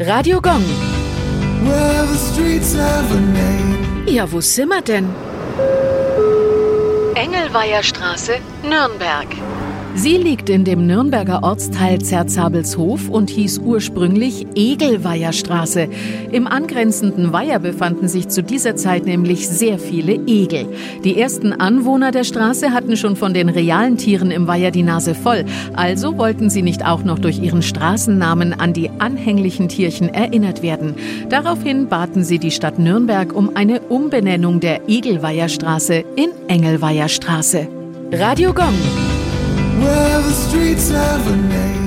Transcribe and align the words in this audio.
Radio 0.00 0.40
Gong. 0.40 0.62
Well, 1.64 2.06
the 2.06 2.16
streets 2.16 2.72
have 2.76 3.10
a 3.10 3.20
name. 3.20 4.06
Ja, 4.06 4.30
wo 4.30 4.40
sind 4.40 4.68
wir 4.68 4.80
denn? 4.80 5.08
Engelweiherstraße, 7.16 8.38
Nürnberg. 8.62 9.26
Sie 9.98 10.16
liegt 10.16 10.48
in 10.48 10.62
dem 10.62 10.86
Nürnberger 10.86 11.42
Ortsteil 11.42 12.00
Zerzabelshof 12.00 13.08
und 13.08 13.30
hieß 13.30 13.58
ursprünglich 13.58 14.46
Egelweiherstraße. 14.54 15.88
Im 16.30 16.46
angrenzenden 16.46 17.32
Weiher 17.32 17.58
befanden 17.58 18.06
sich 18.06 18.28
zu 18.28 18.44
dieser 18.44 18.76
Zeit 18.76 19.06
nämlich 19.06 19.48
sehr 19.48 19.80
viele 19.80 20.12
Egel. 20.12 20.66
Die 21.02 21.20
ersten 21.20 21.52
Anwohner 21.52 22.12
der 22.12 22.22
Straße 22.22 22.70
hatten 22.72 22.96
schon 22.96 23.16
von 23.16 23.34
den 23.34 23.48
realen 23.48 23.96
Tieren 23.96 24.30
im 24.30 24.46
Weiher 24.46 24.70
die 24.70 24.84
Nase 24.84 25.16
voll, 25.16 25.44
also 25.74 26.16
wollten 26.16 26.48
sie 26.48 26.62
nicht 26.62 26.86
auch 26.86 27.02
noch 27.02 27.18
durch 27.18 27.40
ihren 27.40 27.62
Straßennamen 27.62 28.52
an 28.52 28.72
die 28.72 28.90
anhänglichen 29.00 29.68
Tierchen 29.68 30.14
erinnert 30.14 30.62
werden. 30.62 30.94
Daraufhin 31.28 31.88
baten 31.88 32.22
sie 32.22 32.38
die 32.38 32.52
Stadt 32.52 32.78
Nürnberg 32.78 33.34
um 33.34 33.56
eine 33.56 33.80
Umbenennung 33.80 34.60
der 34.60 34.88
Egelweiherstraße 34.88 36.04
in 36.14 36.30
Engelweiherstraße. 36.46 37.66
Radio 38.12 38.54
Gong. 38.54 38.74
Well, 39.78 40.22
the 40.22 40.32
streets 40.32 40.90
have 40.90 41.26
a 41.28 41.36
name. 41.36 41.77